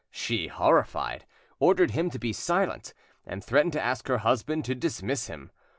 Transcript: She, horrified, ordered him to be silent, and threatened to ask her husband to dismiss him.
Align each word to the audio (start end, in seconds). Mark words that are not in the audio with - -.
She, 0.09 0.47
horrified, 0.47 1.27
ordered 1.59 1.91
him 1.91 2.09
to 2.09 2.17
be 2.17 2.33
silent, 2.33 2.95
and 3.23 3.43
threatened 3.43 3.73
to 3.73 3.83
ask 3.85 4.07
her 4.07 4.17
husband 4.17 4.65
to 4.65 4.73
dismiss 4.73 5.27
him. 5.27 5.51